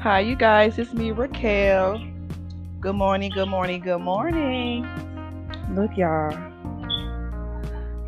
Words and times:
Hi, 0.00 0.20
you 0.20 0.34
guys. 0.34 0.78
It's 0.78 0.94
me, 0.94 1.10
Raquel. 1.10 2.02
Good 2.80 2.94
morning, 2.94 3.30
good 3.30 3.50
morning, 3.50 3.82
good 3.82 3.98
morning. 3.98 4.88
Look, 5.74 5.94
y'all. 5.94 6.32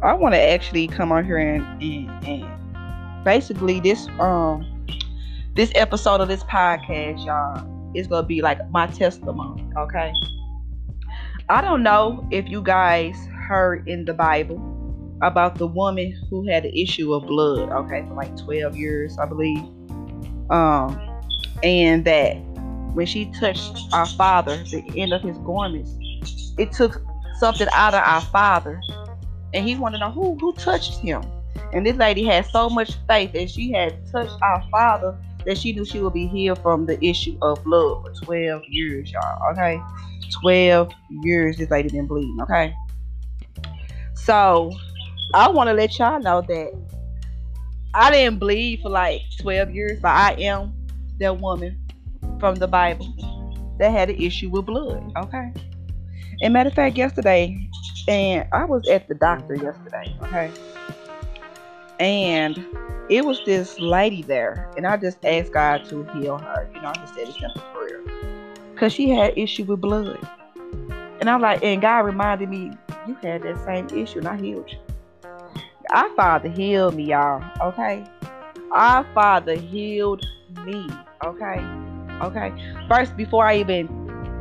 I 0.02 0.14
want 0.14 0.34
to 0.34 0.40
actually 0.40 0.88
come 0.88 1.12
on 1.12 1.22
here 1.26 1.36
and, 1.36 1.82
and, 1.82 2.26
and 2.26 3.24
basically 3.26 3.78
this 3.78 4.08
um 4.18 4.86
this 5.54 5.70
episode 5.74 6.22
of 6.22 6.28
this 6.28 6.42
podcast, 6.44 7.26
y'all, 7.26 7.92
is 7.94 8.06
gonna 8.06 8.26
be 8.26 8.40
like 8.40 8.58
my 8.70 8.86
testimony. 8.86 9.68
Okay. 9.76 10.14
I 11.50 11.60
don't 11.60 11.82
know 11.82 12.26
if 12.30 12.48
you 12.48 12.62
guys 12.62 13.16
heard 13.46 13.86
in 13.86 14.06
the 14.06 14.14
Bible 14.14 14.56
about 15.20 15.56
the 15.56 15.66
woman 15.66 16.18
who 16.30 16.48
had 16.48 16.62
the 16.62 16.82
issue 16.82 17.12
of 17.12 17.26
blood. 17.26 17.68
Okay, 17.68 18.02
for 18.08 18.14
like 18.14 18.34
12 18.38 18.78
years, 18.78 19.18
I 19.18 19.26
believe. 19.26 19.62
Um, 20.48 21.11
and 21.62 22.04
that 22.04 22.34
when 22.94 23.06
she 23.06 23.26
touched 23.40 23.78
our 23.92 24.06
father, 24.06 24.56
the 24.64 24.84
end 24.96 25.12
of 25.12 25.22
his 25.22 25.38
garments, 25.38 25.94
it 26.58 26.72
took 26.72 27.02
something 27.38 27.68
out 27.72 27.94
of 27.94 28.02
our 28.04 28.20
father, 28.20 28.80
and 29.54 29.66
he 29.66 29.76
wanted 29.76 29.98
to 29.98 30.04
know 30.04 30.10
who 30.10 30.36
who 30.38 30.52
touched 30.54 30.98
him. 30.98 31.22
And 31.72 31.86
this 31.86 31.96
lady 31.96 32.24
had 32.24 32.46
so 32.46 32.68
much 32.68 32.92
faith 33.08 33.32
that 33.32 33.50
she 33.50 33.72
had 33.72 33.94
touched 34.10 34.36
our 34.42 34.62
father 34.70 35.18
that 35.44 35.58
she 35.58 35.72
knew 35.72 35.84
she 35.84 36.00
would 36.00 36.12
be 36.12 36.26
healed 36.26 36.58
from 36.62 36.86
the 36.86 37.02
issue 37.04 37.36
of 37.42 37.62
blood 37.64 38.04
for 38.04 38.24
12 38.24 38.62
years, 38.68 39.10
y'all. 39.10 39.52
Okay, 39.52 39.80
12 40.40 40.92
years 41.22 41.56
this 41.56 41.70
lady 41.70 41.88
been 41.88 42.06
bleeding. 42.06 42.38
Okay, 42.42 42.74
so 44.14 44.72
I 45.34 45.48
want 45.48 45.68
to 45.68 45.74
let 45.74 45.98
y'all 45.98 46.20
know 46.20 46.42
that 46.42 46.72
I 47.94 48.10
didn't 48.10 48.38
bleed 48.38 48.80
for 48.82 48.90
like 48.90 49.22
12 49.40 49.70
years, 49.70 49.98
but 50.00 50.10
I 50.10 50.32
am 50.38 50.72
that 51.22 51.40
woman 51.40 51.78
from 52.38 52.56
the 52.56 52.68
Bible 52.68 53.08
that 53.78 53.90
had 53.90 54.10
an 54.10 54.16
issue 54.16 54.50
with 54.50 54.66
blood. 54.66 55.12
Okay. 55.16 55.52
And 56.42 56.52
matter 56.52 56.68
of 56.68 56.74
fact, 56.74 56.96
yesterday, 56.96 57.68
and 58.08 58.46
I 58.52 58.64
was 58.64 58.88
at 58.88 59.08
the 59.08 59.14
doctor 59.14 59.54
yesterday. 59.54 60.16
Okay. 60.22 60.50
And 62.00 62.64
it 63.08 63.24
was 63.24 63.40
this 63.44 63.78
lady 63.78 64.22
there, 64.22 64.70
and 64.76 64.86
I 64.86 64.96
just 64.96 65.24
asked 65.24 65.52
God 65.52 65.84
to 65.86 66.04
heal 66.14 66.38
her. 66.38 66.68
You 66.74 66.80
know, 66.80 66.88
I 66.88 66.94
just 66.94 67.14
said 67.14 67.28
a 67.28 67.32
simple 67.32 67.62
prayer 67.72 68.00
because 68.74 68.92
she 68.92 69.10
had 69.10 69.36
issue 69.38 69.64
with 69.64 69.80
blood. 69.80 70.18
And 71.20 71.30
I'm 71.30 71.40
like, 71.40 71.62
and 71.62 71.80
God 71.80 72.00
reminded 72.00 72.48
me, 72.48 72.72
you 73.06 73.14
had 73.22 73.42
that 73.42 73.64
same 73.64 73.86
issue, 73.96 74.18
and 74.18 74.28
I 74.28 74.36
healed 74.40 74.68
you. 74.70 74.78
Our 75.90 76.08
Father 76.16 76.48
healed 76.48 76.94
me, 76.94 77.04
y'all. 77.04 77.44
Okay. 77.60 78.04
Our 78.72 79.06
Father 79.14 79.54
healed 79.54 80.24
me. 80.64 80.88
Okay. 81.24 81.64
Okay. 82.20 82.52
First, 82.88 83.16
before 83.16 83.46
I 83.46 83.58
even 83.58 83.86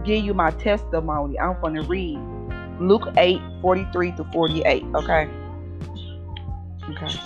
give 0.03 0.23
you 0.23 0.33
my 0.33 0.51
testimony, 0.51 1.39
I'm 1.39 1.59
going 1.61 1.75
to 1.75 1.83
read 1.83 2.19
Luke 2.79 3.07
8 3.17 3.39
43 3.61 4.11
to 4.13 4.23
48. 4.25 4.83
Okay. 4.95 5.29
Okay. 6.89 7.19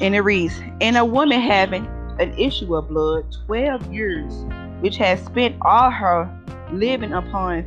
And 0.00 0.14
it 0.14 0.20
reads 0.20 0.60
And 0.80 0.96
a 0.96 1.04
woman 1.04 1.40
having 1.40 1.86
an 2.20 2.32
issue 2.38 2.76
of 2.76 2.88
blood 2.88 3.24
12 3.46 3.92
years, 3.92 4.32
which 4.80 4.96
has 4.98 5.24
spent 5.24 5.56
all 5.62 5.90
her 5.90 6.30
living 6.72 7.12
upon 7.12 7.64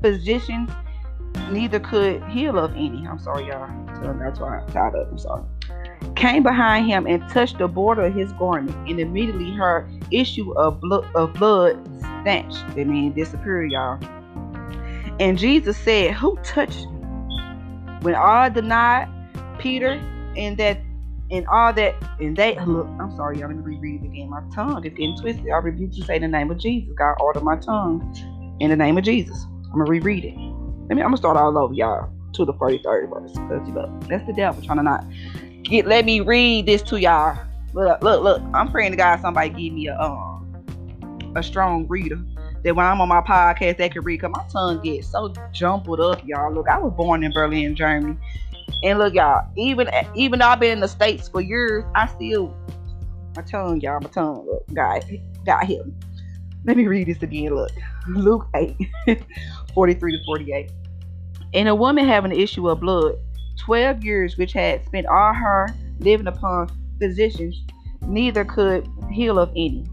physicians, 0.00 0.70
neither 1.50 1.78
could 1.78 2.24
heal 2.24 2.58
of 2.58 2.72
any. 2.72 3.06
I'm 3.06 3.18
sorry, 3.18 3.48
y'all. 3.48 3.68
That's 4.18 4.40
why 4.40 4.58
I'm 4.58 4.72
tired 4.72 4.94
of. 4.94 5.08
I'm 5.08 5.18
sorry 5.18 5.44
came 6.18 6.42
behind 6.42 6.86
him 6.86 7.06
and 7.06 7.26
touched 7.30 7.58
the 7.58 7.68
border 7.68 8.06
of 8.06 8.14
his 8.14 8.32
garment, 8.32 8.76
and 8.88 9.00
immediately 9.00 9.52
her 9.54 9.88
issue 10.10 10.52
of 10.58 10.80
blood, 10.80 11.08
of 11.14 11.32
blood 11.34 11.78
stanched. 12.20 12.64
I 12.76 12.84
mean, 12.84 13.12
disappeared, 13.14 13.70
y'all. 13.70 13.98
And 15.20 15.38
Jesus 15.38 15.76
said, 15.78 16.14
Who 16.14 16.36
touched 16.42 16.86
me? 16.90 17.00
When 18.02 18.14
all 18.14 18.50
denied, 18.50 19.08
Peter 19.58 20.00
and 20.36 20.56
that 20.58 20.80
and 21.30 21.46
all 21.48 21.72
that 21.72 21.94
and 22.20 22.36
they 22.36 22.56
uh, 22.56 22.64
look, 22.64 22.88
I'm 23.00 23.14
sorry, 23.16 23.38
y'all. 23.38 23.48
Let 23.48 23.56
me 23.58 23.62
reread 23.62 24.02
it 24.02 24.06
again. 24.06 24.30
My 24.30 24.40
tongue 24.54 24.84
is 24.84 24.92
getting 24.92 25.16
twisted. 25.20 25.46
I 25.50 25.58
rebuke 25.58 25.90
you 25.94 26.04
say 26.04 26.18
the 26.18 26.28
name 26.28 26.50
of 26.50 26.58
Jesus. 26.58 26.92
God 26.96 27.14
order 27.20 27.40
my 27.40 27.56
tongue 27.56 28.56
in 28.60 28.70
the 28.70 28.76
name 28.76 28.98
of 28.98 29.04
Jesus. 29.04 29.46
I'm 29.66 29.78
gonna 29.78 29.90
reread 29.90 30.24
it. 30.24 30.34
Let 30.88 30.96
me 30.96 31.02
I'm 31.02 31.08
gonna 31.08 31.16
start 31.16 31.36
all 31.36 31.58
over, 31.58 31.74
y'all, 31.74 32.10
to 32.38 32.44
the 32.44 32.54
43rd 32.54 33.10
verse. 33.10 33.32
That's 34.08 34.26
the 34.26 34.32
devil 34.32 34.62
trying 34.62 34.78
to 34.78 34.84
not 34.84 35.04
get 35.64 35.86
let 35.86 36.04
me 36.04 36.20
read 36.20 36.66
this 36.66 36.82
to 36.82 37.00
y'all. 37.00 37.36
Look, 37.74 38.02
look, 38.02 38.22
look. 38.22 38.42
I'm 38.54 38.70
praying 38.70 38.92
to 38.92 38.96
God 38.96 39.20
somebody 39.20 39.50
give 39.50 39.72
me 39.74 39.88
a 39.88 39.98
um 39.98 40.36
a 41.36 41.42
strong 41.42 41.86
reader 41.88 42.18
that 42.64 42.74
when 42.74 42.86
I'm 42.86 43.00
on 43.00 43.08
my 43.08 43.20
podcast 43.20 43.76
they 43.76 43.88
can 43.88 44.02
read. 44.02 44.20
Cause 44.20 44.30
my 44.32 44.44
tongue 44.50 44.80
gets 44.82 45.08
so 45.08 45.32
jumbled 45.52 46.00
up, 46.00 46.26
y'all. 46.26 46.52
Look, 46.52 46.68
I 46.68 46.78
was 46.78 46.92
born 46.94 47.24
in 47.24 47.32
Berlin, 47.32 47.74
Germany, 47.74 48.16
and 48.84 48.98
look, 48.98 49.14
y'all. 49.14 49.46
Even 49.56 49.88
even 50.14 50.38
though 50.38 50.46
I've 50.46 50.60
been 50.60 50.72
in 50.72 50.80
the 50.80 50.88
states 50.88 51.28
for 51.28 51.40
years, 51.40 51.84
I 51.94 52.06
still 52.06 52.54
my 53.34 53.42
tongue, 53.42 53.80
y'all. 53.80 54.00
My 54.00 54.08
tongue, 54.08 54.46
look, 54.46 54.64
God, 54.72 55.04
God 55.44 55.64
help 55.64 55.86
me. 55.86 55.92
Let 56.64 56.76
me 56.76 56.86
read 56.86 57.08
this 57.08 57.22
again. 57.22 57.54
Look, 57.54 57.70
Luke 58.08 58.46
8, 58.54 58.76
43 59.74 60.12
to 60.12 60.24
48. 60.24 60.70
And 61.54 61.68
a 61.68 61.74
woman 61.74 62.06
having 62.06 62.32
an 62.32 62.38
issue 62.38 62.68
of 62.68 62.80
blood 62.80 63.16
12 63.58 64.04
years, 64.04 64.36
which 64.36 64.52
had 64.52 64.84
spent 64.86 65.06
all 65.06 65.32
her 65.34 65.68
living 65.98 66.26
upon 66.26 66.70
physicians, 66.98 67.60
neither 68.02 68.44
could 68.44 68.88
heal 69.10 69.38
of 69.38 69.50
any, 69.50 69.84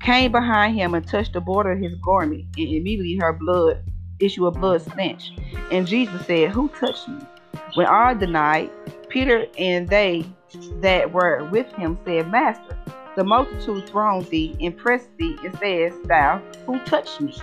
came 0.00 0.32
behind 0.32 0.76
him 0.76 0.94
and 0.94 1.06
touched 1.06 1.32
the 1.32 1.40
border 1.40 1.72
of 1.72 1.80
his 1.80 1.94
garment, 1.96 2.44
and 2.56 2.68
immediately 2.68 3.16
her 3.16 3.32
blood 3.32 3.82
issue 4.20 4.46
of 4.46 4.54
blood 4.54 4.82
stench. 4.82 5.32
And 5.70 5.86
Jesus 5.86 6.26
said, 6.26 6.50
Who 6.50 6.68
touched 6.68 7.08
me? 7.08 7.18
When 7.74 7.86
all 7.86 8.14
denied, 8.14 8.70
Peter 9.08 9.46
and 9.58 9.88
they 9.88 10.24
that 10.80 11.12
were 11.12 11.48
with 11.50 11.72
him 11.74 11.98
said, 12.04 12.30
Master, 12.30 12.76
the 13.16 13.24
multitude 13.24 13.88
throng 13.88 14.24
thee 14.24 14.56
and 14.60 14.76
press 14.76 15.08
thee, 15.18 15.36
and 15.44 15.56
says 15.58 15.92
thou, 16.04 16.40
Who 16.66 16.78
touched 16.84 17.20
me? 17.20 17.34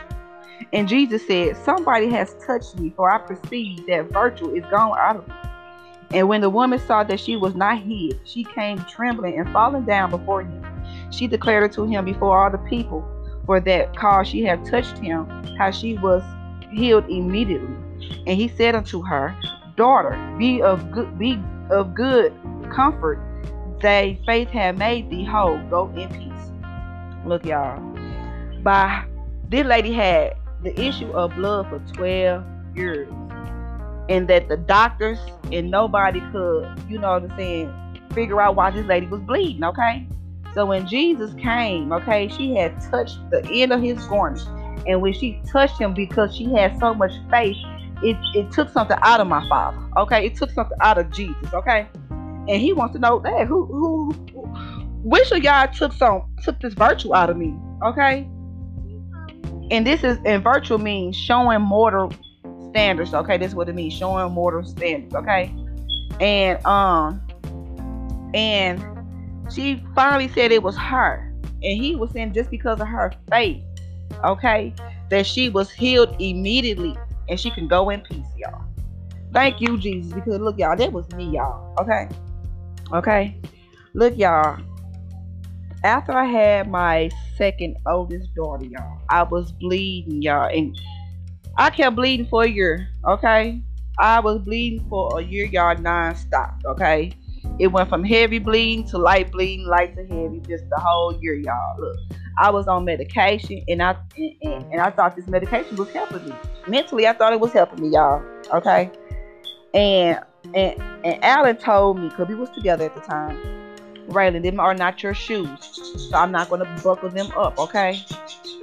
And 0.73 0.87
Jesus 0.87 1.25
said, 1.25 1.57
Somebody 1.57 2.09
has 2.09 2.35
touched 2.45 2.77
me, 2.77 2.93
for 2.95 3.09
I 3.09 3.19
perceive 3.19 3.85
that 3.87 4.11
virtue 4.11 4.53
is 4.55 4.63
gone 4.65 4.97
out 4.97 5.17
of 5.17 5.27
me. 5.27 5.33
And 6.11 6.29
when 6.29 6.41
the 6.41 6.49
woman 6.49 6.79
saw 6.79 7.03
that 7.03 7.19
she 7.19 7.35
was 7.35 7.55
not 7.55 7.79
hid, 7.79 8.19
she 8.23 8.43
came 8.43 8.79
trembling 8.85 9.37
and 9.39 9.51
falling 9.51 9.83
down 9.83 10.09
before 10.09 10.41
him. 10.41 10.63
She 11.11 11.27
declared 11.27 11.71
to 11.73 11.85
him 11.85 12.05
before 12.05 12.43
all 12.43 12.51
the 12.51 12.57
people, 12.69 13.05
for 13.45 13.59
that 13.61 13.95
cause 13.95 14.27
she 14.27 14.43
had 14.43 14.65
touched 14.65 14.97
him, 14.97 15.25
how 15.57 15.71
she 15.71 15.97
was 15.97 16.23
healed 16.71 17.09
immediately. 17.09 17.75
And 18.25 18.37
he 18.37 18.47
said 18.47 18.75
unto 18.75 19.01
her, 19.03 19.35
Daughter, 19.75 20.17
be 20.37 20.61
of 20.61 20.91
good 20.91 21.19
be 21.19 21.39
of 21.69 21.93
good 21.93 22.33
comfort. 22.71 23.19
Thy 23.81 24.19
faith 24.25 24.49
have 24.49 24.77
made 24.77 25.09
thee 25.09 25.23
whole. 25.23 25.59
Go 25.69 25.91
in 25.95 26.09
peace. 26.09 26.51
Look, 27.25 27.45
y'all. 27.45 27.79
By 28.63 29.05
this 29.49 29.65
lady 29.65 29.93
had 29.93 30.35
the 30.63 30.79
issue 30.79 31.11
of 31.11 31.35
blood 31.35 31.67
for 31.69 31.79
12 31.93 32.43
years 32.75 33.09
and 34.09 34.27
that 34.27 34.47
the 34.47 34.57
doctors 34.57 35.19
and 35.51 35.69
nobody 35.69 36.21
could, 36.31 36.69
you 36.87 36.97
know 36.97 37.13
what 37.13 37.23
I'm 37.23 37.37
saying, 37.37 37.99
figure 38.13 38.41
out 38.41 38.55
why 38.55 38.71
this 38.71 38.85
lady 38.85 39.05
was 39.07 39.21
bleeding, 39.21 39.63
okay? 39.63 40.07
So 40.53 40.65
when 40.65 40.87
Jesus 40.87 41.33
came, 41.35 41.91
okay, 41.91 42.27
she 42.29 42.55
had 42.55 42.79
touched 42.89 43.17
the 43.29 43.45
end 43.51 43.73
of 43.73 43.81
his 43.81 44.03
garment. 44.05 44.47
And 44.87 45.01
when 45.01 45.13
she 45.13 45.41
touched 45.45 45.79
him 45.79 45.93
because 45.93 46.35
she 46.35 46.45
had 46.45 46.79
so 46.79 46.93
much 46.93 47.11
faith, 47.29 47.57
it, 48.01 48.15
it 48.33 48.51
took 48.51 48.69
something 48.69 48.97
out 49.01 49.19
of 49.19 49.27
my 49.27 49.47
father. 49.49 49.77
Okay, 49.97 50.25
it 50.25 50.35
took 50.35 50.51
something 50.51 50.77
out 50.81 50.97
of 50.97 51.11
Jesus, 51.11 51.53
okay? 51.53 51.87
And 52.09 52.61
he 52.61 52.71
wants 52.71 52.93
to 52.93 52.99
know 52.99 53.19
that 53.19 53.45
who 53.45 53.65
who, 53.65 54.11
who 54.31 54.41
which 55.03 55.31
of 55.31 55.43
y'all 55.43 55.67
took 55.67 55.93
some 55.93 56.23
took 56.43 56.59
this 56.59 56.73
virtue 56.73 57.13
out 57.13 57.29
of 57.29 57.37
me, 57.37 57.53
okay? 57.83 58.27
And 59.69 59.85
this 59.85 60.03
is 60.03 60.17
and 60.25 60.43
virtual 60.43 60.77
means 60.77 61.15
showing 61.15 61.61
mortal 61.61 62.13
standards. 62.69 63.13
Okay, 63.13 63.37
this 63.37 63.49
is 63.49 63.55
what 63.55 63.67
it 63.69 63.75
means, 63.75 63.93
showing 63.93 64.31
mortal 64.33 64.63
standards. 64.63 65.13
Okay, 65.13 65.53
and 66.19 66.65
um, 66.65 67.21
and 68.33 68.83
she 69.51 69.83
finally 69.95 70.29
said 70.29 70.51
it 70.51 70.63
was 70.63 70.77
her, 70.77 71.33
and 71.43 71.81
he 71.81 71.95
was 71.95 72.11
saying 72.11 72.33
just 72.33 72.49
because 72.49 72.79
of 72.79 72.87
her 72.87 73.11
faith, 73.29 73.61
okay, 74.23 74.73
that 75.09 75.25
she 75.25 75.49
was 75.49 75.69
healed 75.69 76.15
immediately, 76.19 76.95
and 77.27 77.39
she 77.39 77.49
can 77.51 77.67
go 77.67 77.89
in 77.89 78.01
peace, 78.01 78.25
y'all. 78.37 78.63
Thank 79.33 79.59
you, 79.59 79.77
Jesus, 79.77 80.13
because 80.13 80.39
look, 80.39 80.57
y'all, 80.57 80.77
that 80.77 80.91
was 80.91 81.09
me, 81.11 81.31
y'all. 81.31 81.75
Okay, 81.79 82.07
okay, 82.93 83.35
look, 83.93 84.17
y'all. 84.17 84.59
After 85.83 86.11
I 86.11 86.25
had 86.25 86.69
my 86.69 87.09
second 87.37 87.77
oldest 87.85 88.33
daughter, 88.35 88.65
y'all, 88.65 88.99
I 89.09 89.23
was 89.23 89.51
bleeding, 89.51 90.21
y'all, 90.21 90.49
and 90.49 90.77
I 91.55 91.69
kept 91.69 91.95
bleeding 91.95 92.25
for 92.25 92.43
a 92.43 92.47
year. 92.47 92.89
Okay, 93.07 93.61
I 93.99 94.19
was 94.19 94.39
bleeding 94.39 94.87
for 94.89 95.19
a 95.19 95.23
year, 95.23 95.45
y'all, 95.45 95.77
non-stop. 95.77 96.61
Okay, 96.65 97.11
it 97.59 97.67
went 97.67 97.89
from 97.89 98.03
heavy 98.03 98.39
bleeding 98.39 98.87
to 98.89 98.97
light 98.97 99.31
bleeding, 99.31 99.67
light 99.67 99.95
to 99.95 100.05
heavy, 100.05 100.39
just 100.47 100.67
the 100.69 100.79
whole 100.79 101.15
year, 101.21 101.35
y'all. 101.35 101.79
Look, 101.79 101.97
I 102.39 102.49
was 102.49 102.67
on 102.67 102.83
medication, 102.83 103.63
and 103.67 103.83
I 103.83 103.95
and, 104.17 104.33
and, 104.41 104.71
and 104.73 104.81
I 104.81 104.89
thought 104.89 105.15
this 105.15 105.27
medication 105.27 105.75
was 105.75 105.89
helping 105.91 106.25
me. 106.25 106.33
Mentally, 106.67 107.07
I 107.07 107.13
thought 107.13 107.33
it 107.33 107.39
was 107.39 107.53
helping 107.53 107.83
me, 107.83 107.93
y'all. 107.93 108.23
Okay, 108.51 108.89
and 109.75 110.19
and 110.55 110.81
and 111.03 111.23
Alan 111.23 111.57
told 111.57 111.99
me 111.99 112.09
because 112.09 112.27
we 112.27 112.35
was 112.35 112.49
together 112.49 112.85
at 112.85 112.95
the 112.95 113.01
time. 113.01 113.56
Raylan, 114.07 114.41
them 114.43 114.59
are 114.59 114.73
not 114.73 115.03
your 115.03 115.13
shoes, 115.13 115.49
so 116.09 116.17
I'm 116.17 116.31
not 116.31 116.49
gonna 116.49 116.79
buckle 116.83 117.09
them 117.09 117.31
up. 117.37 117.59
Okay, 117.59 118.01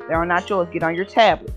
they 0.08 0.14
are 0.14 0.24
not 0.24 0.48
yours. 0.48 0.68
Get 0.72 0.82
on 0.82 0.94
your 0.94 1.04
tablet. 1.04 1.52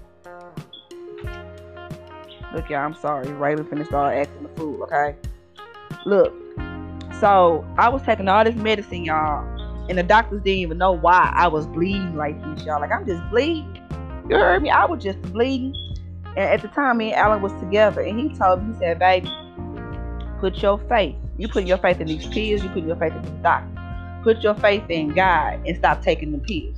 Look, 2.54 2.69
y'all, 2.69 2.80
I'm 2.80 2.95
sorry. 2.95 3.31
Riley 3.34 3.63
finished 3.63 3.89
start 3.89 4.16
acting 4.16 4.44
the 4.44 4.50
fool. 4.50 4.84
Okay, 4.84 5.16
look. 6.06 6.34
So 7.19 7.66
I 7.78 7.89
was 7.89 8.01
taking 8.04 8.28
all 8.28 8.44
this 8.44 8.56
medicine, 8.56 9.06
y'all, 9.06 9.45
and 9.89 9.98
the 9.98 10.04
doctors 10.04 10.42
didn't 10.42 10.60
even 10.60 10.78
know 10.78 10.92
why 10.92 11.31
I 11.34 11.48
was 11.48 11.66
bleeding 11.68 12.16
like 12.16 12.39
this, 12.44 12.66
y'all. 12.66 12.81
Like 12.81 12.92
I'm 12.92 13.06
just 13.07 13.28
bleeding. 13.30 13.81
You 14.30 14.36
heard 14.36 14.62
me? 14.62 14.69
I 14.69 14.86
was 14.86 15.01
just 15.01 15.22
bleeding. 15.22 15.74
And 16.36 16.39
at 16.39 16.62
the 16.62 16.68
time, 16.68 16.98
me 16.98 17.13
and 17.13 17.16
Alan 17.16 17.42
was 17.42 17.54
together, 17.54 18.01
and 18.01 18.19
he 18.19 18.30
told 18.38 18.63
me, 18.63 18.74
he 18.74 18.80
said, 18.80 19.00
"Baby, 19.00 19.31
put 20.39 20.62
your 20.62 20.78
faith. 20.89 21.16
You 21.38 21.48
put 21.48 21.63
your 21.63 21.78
faith 21.78 22.01
in 22.01 22.07
these 22.07 22.28
pills. 22.28 22.63
You 22.63 22.69
put 22.69 22.84
your 22.84 22.98
faith 22.98 23.13
in 23.13 23.22
the 23.22 23.30
doctor. 23.42 23.76
Put 24.27 24.44
your 24.44 24.56
faith 24.56 24.83
in 24.89 25.13
God 25.13 25.62
and 25.65 25.77
stop 25.77 26.01
taking 26.01 26.31
the 26.33 26.39
pills." 26.39 26.77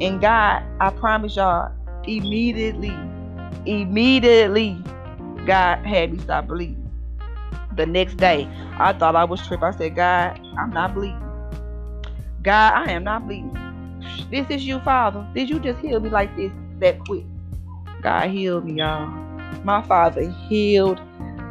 in 0.00 0.18
God, 0.18 0.62
I 0.80 0.90
promise 0.90 1.36
y'all, 1.36 1.72
immediately, 2.04 2.98
immediately, 3.66 4.82
God 5.46 5.84
had 5.86 6.12
me 6.12 6.18
stop 6.18 6.48
bleeding. 6.48 6.90
The 7.76 7.86
next 7.86 8.16
day, 8.16 8.48
I 8.78 8.92
thought 8.92 9.16
I 9.16 9.24
was 9.24 9.46
tripping. 9.46 9.64
I 9.64 9.70
said, 9.70 9.96
God, 9.96 10.38
I'm 10.58 10.70
not 10.70 10.94
bleeding. 10.94 11.22
God, 12.42 12.74
I 12.74 12.92
am 12.92 13.04
not 13.04 13.26
bleeding. 13.26 13.58
This 14.30 14.48
is 14.50 14.66
you, 14.66 14.80
Father. 14.80 15.26
Did 15.34 15.48
you 15.48 15.60
just 15.60 15.78
heal 15.80 16.00
me 16.00 16.10
like 16.10 16.34
this 16.36 16.52
that 16.80 16.98
quick? 17.00 17.24
God 18.02 18.30
healed 18.30 18.64
me, 18.64 18.74
y'all. 18.74 19.06
My 19.62 19.82
Father 19.82 20.28
healed 20.48 21.00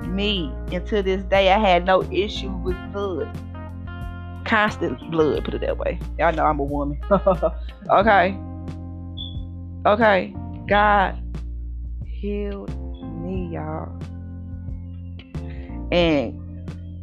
me. 0.01 0.51
And 0.71 0.85
to 0.87 1.01
this 1.01 1.23
day, 1.23 1.51
I 1.51 1.59
had 1.59 1.85
no 1.85 2.03
issue 2.11 2.51
with 2.51 2.77
blood. 2.91 3.29
Constant 4.51 4.99
blood, 5.11 5.45
put 5.45 5.53
it 5.53 5.61
that 5.61 5.77
way. 5.77 5.97
Y'all 6.19 6.33
know 6.33 6.43
I'm 6.43 6.59
a 6.59 6.63
woman. 6.65 6.99
okay. 7.89 8.37
Okay. 9.85 10.35
God 10.67 11.17
healed 12.05 12.69
me, 13.23 13.53
y'all. 13.53 13.97
And 15.89 16.37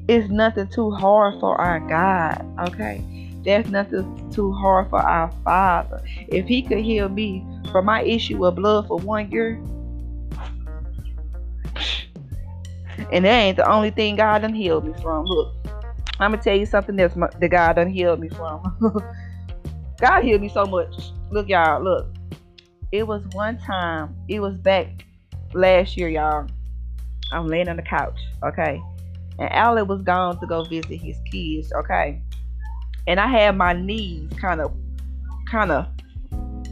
it's 0.08 0.28
nothing 0.28 0.68
too 0.68 0.90
hard 0.90 1.40
for 1.40 1.58
our 1.58 1.80
God. 1.80 2.44
Okay. 2.68 3.02
There's 3.44 3.70
nothing 3.70 4.30
too 4.30 4.52
hard 4.52 4.90
for 4.90 4.98
our 4.98 5.32
Father. 5.42 6.02
If 6.28 6.44
He 6.44 6.60
could 6.60 6.80
heal 6.80 7.08
me 7.08 7.46
from 7.72 7.86
my 7.86 8.02
issue 8.02 8.44
of 8.44 8.56
blood 8.56 8.88
for 8.88 8.98
one 8.98 9.30
year, 9.30 9.58
And 13.11 13.25
that 13.25 13.38
ain't 13.40 13.56
the 13.56 13.66
only 13.66 13.88
thing 13.88 14.16
God 14.16 14.42
done 14.42 14.52
healed 14.52 14.84
me 14.84 14.92
from. 15.00 15.25
Look, 15.25 15.54
I'm 16.20 16.32
gonna 16.32 16.42
tell 16.42 16.56
you 16.56 16.66
something 16.66 16.96
that 16.96 17.48
God 17.50 17.75
done 17.75 17.88
healed 17.88 18.20
me 18.20 18.28
from. 18.28 18.62
God 20.00 20.25
healed 20.25 20.40
me 20.40 20.48
so 20.48 20.64
much. 20.64 20.94
Look, 21.30 21.48
y'all, 21.48 21.82
look. 21.82 22.14
It 22.90 23.06
was 23.06 23.22
one 23.32 23.58
time, 23.58 24.16
it 24.28 24.40
was 24.40 24.56
back 24.56 25.04
last 25.52 25.96
year, 25.96 26.08
y'all. 26.08 26.48
I'm 27.32 27.46
laying 27.46 27.68
on 27.68 27.76
the 27.76 27.82
couch, 27.82 28.18
okay? 28.42 28.80
And 29.38 29.52
Alec 29.52 29.88
was 29.88 30.02
gone 30.02 30.40
to 30.40 30.46
go 30.46 30.64
visit 30.64 31.00
his 31.00 31.18
kids, 31.30 31.72
okay? 31.72 32.22
And 33.06 33.20
I 33.20 33.26
had 33.26 33.56
my 33.56 33.75
knees 33.75 34.32
kind 34.40 34.60
of 34.60 34.75
kind 35.50 35.70
of 35.70 35.87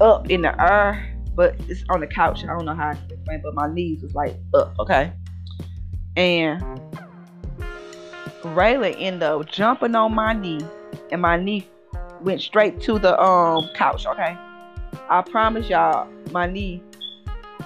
up 0.00 0.30
in 0.30 0.42
the 0.42 0.60
air, 0.60 1.14
but 1.34 1.54
it's 1.68 1.84
on 1.90 2.00
the 2.00 2.06
couch. 2.06 2.44
I 2.44 2.48
don't 2.48 2.64
know 2.64 2.74
how 2.74 2.92
to 2.92 3.14
explain, 3.14 3.40
but 3.42 3.54
my 3.54 3.72
knees 3.72 4.02
was 4.02 4.14
like 4.14 4.36
up, 4.54 4.74
okay? 4.78 5.12
And 6.16 6.62
Rayla 8.54 8.94
ended 8.98 9.22
up 9.22 9.46
jumping 9.46 9.94
on 9.94 10.14
my 10.14 10.32
knee, 10.32 10.60
and 11.10 11.22
my 11.22 11.36
knee 11.36 11.66
went 12.20 12.40
straight 12.40 12.80
to 12.82 12.98
the 12.98 13.20
um 13.20 13.68
couch. 13.74 14.06
Okay, 14.06 14.36
I 15.08 15.22
promise 15.22 15.68
y'all, 15.68 16.08
my 16.30 16.46
knee 16.46 16.82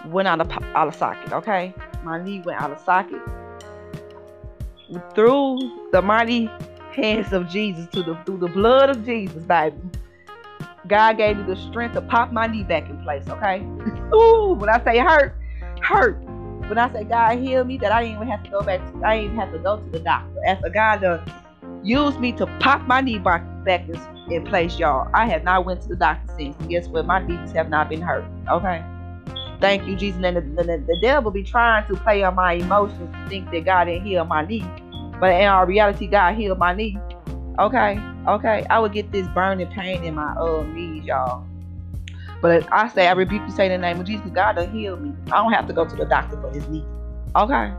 went 0.06 0.28
out 0.28 0.40
of 0.40 0.50
out 0.75 0.88
of 0.88 0.94
socket. 0.94 1.32
Okay, 1.32 1.75
my 2.04 2.22
knee 2.22 2.40
went 2.44 2.60
out 2.60 2.70
of 2.70 2.80
socket 2.80 3.20
through 5.14 5.88
the 5.92 6.02
mighty 6.02 6.50
hands 6.92 7.32
of 7.32 7.49
Jesus, 7.49 7.87
to 7.92 8.02
the 8.02 8.14
through 8.25 8.38
the 8.38 8.49
blood 8.49 8.90
of 8.90 9.04
Jesus, 9.04 9.42
baby. 9.44 9.76
God 10.87 11.18
gave 11.18 11.37
me 11.37 11.42
the 11.44 11.56
strength 11.56 11.94
to 11.94 12.00
pop 12.00 12.32
my 12.32 12.46
knee 12.46 12.64
back 12.64 12.88
in 12.88 13.00
place. 13.02 13.28
Okay, 13.28 13.60
ooh, 14.14 14.54
when 14.54 14.68
I 14.68 14.82
say 14.84 14.99
hurt, 14.99 15.34
hurt 15.82 16.29
when 16.70 16.78
I 16.78 16.90
say 16.92 17.04
God 17.04 17.38
healed 17.38 17.66
me, 17.66 17.76
that 17.78 17.92
I 17.92 18.02
didn't 18.02 18.16
even 18.16 18.28
have 18.28 18.44
to 18.44 18.50
go 18.50 18.62
back. 18.62 18.80
To, 18.80 19.04
I 19.04 19.16
didn't 19.16 19.32
even 19.32 19.36
have 19.40 19.52
to 19.52 19.58
go 19.58 19.76
to 19.76 19.90
the 19.90 19.98
doctor. 19.98 20.40
As 20.46 20.62
a 20.64 20.70
God 20.70 21.02
done 21.02 21.20
used 21.82 22.18
me 22.20 22.32
to 22.32 22.46
pop 22.60 22.86
my 22.86 23.00
knee 23.00 23.18
back, 23.18 23.42
back 23.64 23.84
in, 24.30 24.44
place, 24.44 24.78
y'all. 24.78 25.10
I 25.12 25.26
have 25.26 25.42
not 25.42 25.64
went 25.64 25.82
to 25.82 25.88
the 25.88 25.96
doctor 25.96 26.32
since. 26.38 26.56
Guess 26.68 26.88
what? 26.88 27.06
My 27.06 27.26
knees 27.26 27.52
have 27.52 27.68
not 27.68 27.88
been 27.88 28.00
hurt. 28.00 28.24
Okay. 28.48 28.84
Thank 29.60 29.86
you, 29.86 29.96
Jesus. 29.96 30.22
And 30.22 30.36
the, 30.36 30.40
the, 30.40 30.84
the 30.86 30.98
devil 31.02 31.30
be 31.30 31.42
trying 31.42 31.86
to 31.88 31.96
play 31.96 32.22
on 32.22 32.36
my 32.36 32.52
emotions 32.52 33.12
to 33.12 33.28
think 33.28 33.50
that 33.50 33.64
God 33.64 33.84
didn't 33.84 34.06
heal 34.06 34.24
my 34.24 34.46
knee. 34.46 34.64
But 35.18 35.34
in 35.34 35.46
our 35.46 35.66
reality, 35.66 36.06
God 36.06 36.36
healed 36.36 36.58
my 36.58 36.72
knee. 36.72 36.96
Okay. 37.58 38.00
Okay. 38.28 38.64
I 38.70 38.78
would 38.78 38.92
get 38.92 39.10
this 39.10 39.26
burning 39.28 39.66
pain 39.68 40.04
in 40.04 40.14
my 40.14 40.32
uh, 40.34 40.62
knees, 40.62 41.04
y'all. 41.04 41.44
But 42.40 42.66
I 42.73 42.88
say, 42.88 43.06
I 43.06 43.12
rebuke 43.12 43.42
you, 43.47 43.50
say 43.54 43.66
in 43.66 43.73
the 43.73 43.87
name 43.87 44.00
of 44.00 44.06
Jesus, 44.06 44.30
God 44.32 44.56
done 44.56 44.73
heal 44.73 44.97
me. 44.97 45.12
I 45.26 45.42
don't 45.42 45.52
have 45.52 45.66
to 45.66 45.73
go 45.73 45.87
to 45.87 45.94
the 45.97 46.06
doctor 46.06 46.40
for 46.40 46.50
his 46.50 46.66
knee. 46.68 46.85
Okay. 47.37 47.73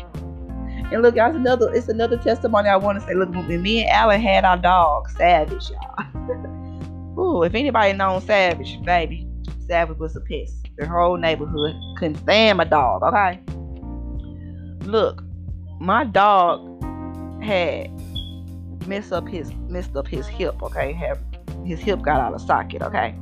And 0.91 1.01
look, 1.01 1.15
guys, 1.15 1.35
another 1.35 1.73
it's 1.73 1.87
another 1.87 2.17
testimony 2.17 2.69
I 2.69 2.75
want 2.75 2.99
to 2.99 3.05
say. 3.05 3.13
Look, 3.13 3.33
when 3.33 3.61
me 3.61 3.81
and 3.81 3.89
Alan 3.89 4.21
had 4.21 4.45
our 4.45 4.57
dog, 4.57 5.09
Savage, 5.11 5.69
y'all. 5.69 7.17
Ooh, 7.19 7.43
if 7.43 7.55
anybody 7.55 7.93
knows 7.93 8.25
Savage, 8.25 8.81
baby, 8.83 9.27
Savage 9.67 9.97
was 9.97 10.15
a 10.15 10.21
pest. 10.21 10.69
The 10.77 10.87
whole 10.87 11.17
neighborhood 11.17 11.75
couldn't 11.97 12.17
stand 12.17 12.57
my 12.57 12.65
dog, 12.65 13.03
okay? 13.03 13.39
Look, 14.85 15.23
my 15.79 16.03
dog 16.03 16.83
had 17.41 17.89
messed 18.87 19.11
up 19.11 19.27
his 19.27 19.53
messed 19.69 19.95
up 19.95 20.07
his 20.07 20.27
hip, 20.27 20.61
okay? 20.61 20.93
Have 20.93 21.19
his 21.65 21.79
hip 21.79 22.01
got 22.01 22.19
out 22.19 22.33
of 22.33 22.41
socket, 22.41 22.81
okay? 22.81 23.15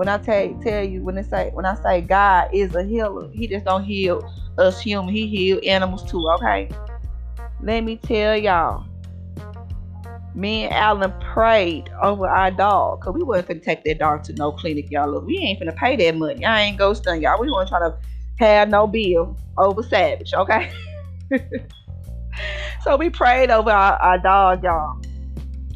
When 0.00 0.08
I 0.08 0.16
tell 0.16 0.54
tell 0.62 0.82
you 0.82 1.02
when 1.02 1.18
I 1.18 1.20
say 1.20 1.50
when 1.52 1.66
I 1.66 1.74
say 1.74 2.00
God 2.00 2.48
is 2.54 2.74
a 2.74 2.82
healer, 2.82 3.28
He 3.34 3.46
just 3.46 3.66
don't 3.66 3.84
heal 3.84 4.26
us 4.56 4.80
human. 4.80 5.14
He 5.14 5.26
heal 5.26 5.60
animals 5.66 6.10
too. 6.10 6.26
Okay. 6.36 6.70
Let 7.60 7.84
me 7.84 7.96
tell 7.96 8.34
y'all. 8.34 8.86
Me 10.34 10.64
and 10.64 10.72
Alan 10.72 11.12
prayed 11.20 11.90
over 12.00 12.26
our 12.26 12.50
dog 12.50 13.00
because 13.00 13.12
we 13.12 13.22
wasn't 13.22 13.48
gonna 13.48 13.60
take 13.60 13.84
that 13.84 13.98
dog 13.98 14.24
to 14.24 14.32
no 14.32 14.52
clinic, 14.52 14.90
y'all. 14.90 15.10
Look, 15.10 15.26
we 15.26 15.36
ain't 15.36 15.60
finna 15.60 15.76
pay 15.76 15.96
that 15.96 16.16
money. 16.16 16.46
I 16.46 16.62
ain't 16.62 16.78
go 16.78 16.94
stun 16.94 17.20
y'all. 17.20 17.38
We 17.38 17.52
weren't 17.52 17.68
trying 17.68 17.92
to 17.92 17.98
have 18.38 18.70
no 18.70 18.86
bill 18.86 19.36
over 19.58 19.82
Savage, 19.82 20.32
okay? 20.32 20.72
so 22.84 22.96
we 22.96 23.10
prayed 23.10 23.50
over 23.50 23.70
our, 23.70 23.98
our 23.98 24.16
dog, 24.16 24.64
y'all. 24.64 24.98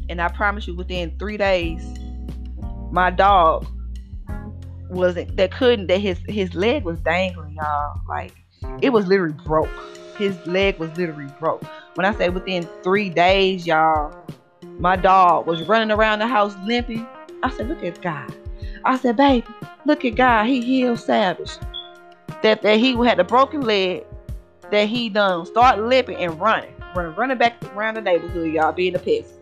And 0.09 0.19
I 0.19 0.29
promise 0.29 0.65
you, 0.65 0.75
within 0.75 1.15
three 1.19 1.37
days, 1.37 1.85
my 2.91 3.11
dog 3.11 3.67
wasn't 4.89 5.35
that 5.37 5.51
couldn't 5.51 5.87
that 5.87 5.99
his 5.99 6.19
his 6.27 6.53
leg 6.53 6.83
was 6.83 6.99
dangling, 6.99 7.55
y'all. 7.55 7.99
Like 8.07 8.33
it 8.81 8.91
was 8.91 9.07
literally 9.07 9.35
broke. 9.45 9.69
His 10.17 10.37
leg 10.45 10.77
was 10.79 10.95
literally 10.97 11.31
broke. 11.39 11.63
When 11.95 12.05
I 12.05 12.13
say 12.15 12.29
within 12.29 12.67
three 12.83 13.09
days, 13.09 13.65
y'all, 13.67 14.15
my 14.79 14.95
dog 14.95 15.47
was 15.47 15.61
running 15.63 15.91
around 15.91 16.19
the 16.19 16.27
house 16.27 16.55
limping. 16.65 17.05
I 17.43 17.49
said, 17.51 17.67
look 17.67 17.83
at 17.83 18.01
God. 18.01 18.33
I 18.83 18.97
said, 18.97 19.17
baby, 19.17 19.45
look 19.85 20.05
at 20.05 20.15
God. 20.15 20.45
He 20.45 20.61
healed 20.61 20.99
Savage. 20.99 21.51
That 22.41 22.61
that 22.61 22.77
he 22.77 22.93
had 23.05 23.19
a 23.19 23.23
broken 23.23 23.61
leg. 23.61 24.05
That 24.71 24.87
he 24.87 25.09
done 25.09 25.45
start 25.45 25.79
limping 25.79 26.17
and 26.17 26.39
running, 26.39 26.73
running, 26.95 27.15
running 27.15 27.37
back 27.37 27.63
around 27.75 27.95
the 27.95 28.01
neighborhood, 28.01 28.51
y'all, 28.51 28.71
being 28.71 28.95
a 28.95 28.99
pest. 28.99 29.33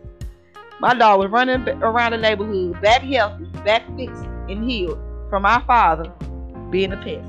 My 0.80 0.92
dog 0.92 1.20
was 1.20 1.30
running 1.30 1.66
around 1.82 2.12
the 2.12 2.18
neighborhood, 2.18 2.80
back 2.82 3.00
healthy, 3.02 3.44
back 3.64 3.82
fixed 3.96 4.24
and 4.48 4.68
healed 4.68 4.98
from 5.34 5.46
our 5.46 5.64
father 5.64 6.12
being 6.70 6.92
a 6.92 6.96
pest. 6.96 7.26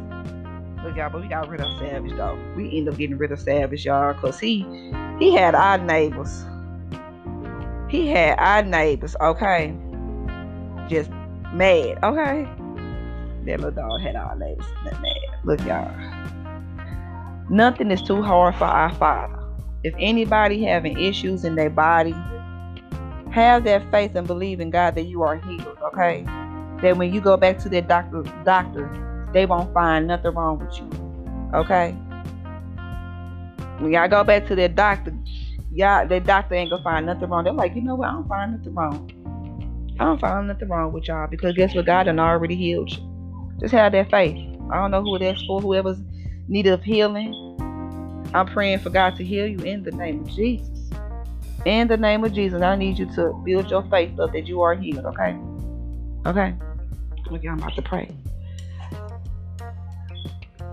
Look, 0.86 0.96
y'all, 0.96 1.10
but 1.10 1.24
we 1.24 1.28
got 1.28 1.50
rid 1.50 1.60
of 1.60 1.76
Savage, 1.80 2.16
though. 2.16 2.38
We 2.56 2.78
end 2.78 2.88
up 2.88 2.98
getting 2.98 3.18
rid 3.18 3.32
of 3.32 3.40
Savage, 3.40 3.84
y'all, 3.84 4.14
because 4.14 4.40
he, 4.40 4.64
he 5.18 5.34
had 5.34 5.56
our 5.56 5.80
neighbors. 5.80 6.46
He 7.90 8.08
had 8.08 8.38
our 8.38 8.62
neighbors, 8.62 9.16
okay? 9.20 9.76
Just 10.88 11.10
mad, 11.52 11.98
okay? 12.04 12.48
That 13.48 13.60
little 13.60 13.72
dog 13.72 14.02
had 14.02 14.16
our 14.16 14.36
neighbors 14.36 14.68
mad. 14.84 15.40
Look, 15.44 15.66
y'all. 15.66 15.92
Nothing 17.50 17.90
is 17.90 18.04
too 18.04 18.22
hard 18.22 18.54
for 18.54 18.66
our 18.66 18.94
Father. 18.94 19.44
If 19.84 19.96
anybody 19.98 20.64
having 20.64 21.00
issues 21.00 21.44
in 21.44 21.56
their 21.56 21.72
body, 21.72 22.14
have 23.32 23.64
that 23.64 23.90
faith 23.90 24.14
and 24.14 24.28
believe 24.28 24.60
in 24.60 24.70
God 24.70 24.94
that 24.94 25.06
you 25.06 25.24
are 25.24 25.38
healed, 25.38 25.80
okay? 25.92 26.24
That 26.82 26.98
when 26.98 27.14
you 27.14 27.22
go 27.22 27.38
back 27.38 27.58
to 27.60 27.70
that 27.70 27.88
doctor 27.88 28.24
doctor, 28.44 29.30
they 29.34 29.46
won't 29.46 29.74
find 29.74 30.08
nothing 30.08 30.34
wrong 30.34 30.60
with 30.60 30.78
you. 30.78 30.90
Okay? 31.54 31.92
When 33.80 33.92
y'all 33.92 34.08
go 34.08 34.24
back 34.24 34.46
to 34.48 34.56
that 34.56 34.76
doctor, 34.76 35.14
y'all 35.74 36.08
that 36.08 36.26
doctor 36.26 36.56
ain't 36.56 36.70
gonna 36.70 36.84
find 36.84 37.06
nothing 37.06 37.30
wrong. 37.30 37.44
They're 37.44 37.54
like, 37.54 37.76
you 37.76 37.82
know 37.82 37.96
what, 37.96 38.10
I 38.10 38.14
don't 38.14 38.28
find 38.28 38.58
nothing 38.58 38.74
wrong. 38.74 39.12
I 40.00 40.06
don't 40.06 40.20
find 40.20 40.48
nothing 40.48 40.68
wrong 40.68 40.92
with 40.92 41.08
y'all 41.08 41.28
because 41.28 41.56
guess 41.56 41.74
what? 41.74 41.86
God 41.86 42.04
done 42.04 42.20
already 42.20 42.56
healed 42.56 42.92
you. 42.92 43.56
Just 43.60 43.74
have 43.74 43.94
that 43.94 44.12
faith. 44.12 44.38
I 44.72 44.76
don't 44.76 44.92
know 44.92 45.02
who 45.02 45.18
that's 45.20 45.42
for, 45.46 45.62
whoever's 45.62 46.00
need 46.48 46.68
of 46.68 46.84
healing. 46.84 47.34
I'm 48.34 48.48
praying 48.48 48.80
for 48.80 48.90
God 48.90 49.16
to 49.18 49.24
heal 49.24 49.48
you 49.48 49.60
in 49.60 49.84
the 49.84 49.92
name 49.92 50.22
of 50.22 50.30
Jesus. 50.36 50.90
In 51.66 51.88
the 51.88 51.98
name 51.98 52.24
of 52.24 52.34
Jesus, 52.34 52.62
I 52.62 52.76
need 52.76 53.00
you 53.00 53.06
to 53.14 53.34
build 53.46 53.72
your 53.72 53.84
faith 53.90 54.20
up 54.20 54.34
that 54.34 54.48
you 54.48 54.62
are 54.62 54.76
healed, 54.76 55.06
okay? 55.06 55.38
Okay. 56.26 56.56
Look, 57.30 57.44
y'all, 57.44 57.54
I'm 57.54 57.60
about 57.60 57.76
to 57.76 57.82
pray. 57.82 58.10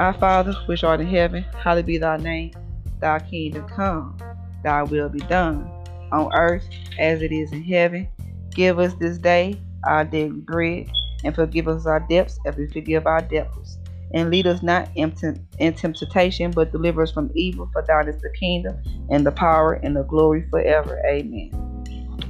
Our 0.01 0.15
Father, 0.15 0.55
which 0.67 0.85
art 0.85 1.01
in 1.01 1.07
heaven, 1.07 1.45
hallowed 1.63 1.87
be 1.87 1.99
thy 1.99 2.17
name. 2.17 2.53
Thy 3.01 3.19
kingdom 3.19 3.67
come, 3.69 4.17
thy 4.63 4.83
will 4.83 5.09
be 5.09 5.21
done, 5.21 5.71
on 6.13 6.31
earth 6.35 6.69
as 6.99 7.21
it 7.23 7.33
is 7.33 7.53
in 7.53 7.63
heaven. 7.63 8.09
Give 8.55 8.79
us 8.79 8.95
this 8.95 9.19
day 9.19 9.61
our 9.87 10.05
daily 10.05 10.41
bread, 10.41 10.91
and 11.25 11.35
forgive 11.35 11.69
us 11.69 11.87
our 11.87 12.01
debts 12.01 12.39
as 12.47 12.57
we 12.57 12.69
forgive 12.69 13.07
our 13.07 13.21
debtors. 13.21 13.79
And 14.15 14.31
lead 14.31 14.47
us 14.47 14.63
not 14.63 14.89
into 14.95 15.39
temptation, 15.59 16.51
but 16.51 16.71
deliver 16.71 17.03
us 17.03 17.13
from 17.13 17.31
evil. 17.35 17.69
For 17.73 17.85
thine 17.87 18.09
is 18.09 18.21
the 18.21 18.31
kingdom, 18.39 18.77
and 19.11 19.27
the 19.27 19.33
power, 19.33 19.75
and 19.75 19.97
the 19.97 20.05
glory 20.05 20.47
forever. 20.51 21.01
Amen. 21.07 21.51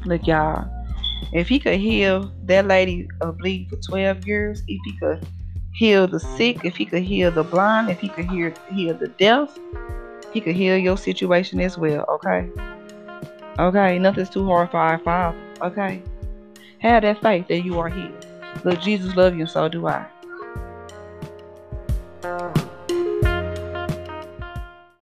Look, 0.05 0.27
y'all. 0.27 0.71
If 1.33 1.49
he 1.49 1.59
could 1.59 1.79
heal 1.79 2.33
that 2.45 2.67
lady 2.67 3.09
of 3.21 3.39
bleed 3.39 3.69
for 3.71 3.77
12 3.77 4.27
years, 4.27 4.63
if 4.69 4.81
he 4.85 4.99
could 4.99 5.27
heal 5.75 6.07
the 6.07 6.21
sick, 6.21 6.65
if 6.65 6.77
he 6.77 6.85
could 6.85 7.03
heal 7.03 7.31
the 7.31 7.45
blind, 7.45 7.91
if 7.91 8.01
he 8.01 8.09
could 8.09 8.29
heal, 8.31 8.53
heal 8.73 8.95
the 8.95 9.09
deaf, 9.09 9.57
he 10.33 10.41
could 10.41 10.57
heal 10.57 10.77
your 10.77 10.97
situation 10.97 11.61
as 11.61 11.79
well, 11.79 12.05
okay? 12.09 12.49
Okay, 13.59 13.99
nothing's 13.99 14.31
too 14.31 14.47
hard 14.47 14.71
for 14.71 14.79
our 14.79 14.99
Father, 14.99 15.39
okay? 15.63 16.03
Have 16.79 17.03
that 17.03 17.21
faith 17.23 17.49
that 17.49 17.61
you 17.61 17.79
are 17.79 17.89
healed. 17.89 18.27
Look, 18.65 18.81
Jesus 18.81 19.15
loves 19.17 19.35
you, 19.35 19.43
and 19.43 19.51
so 19.51 19.69
do 19.69 19.87
I. 19.87 20.07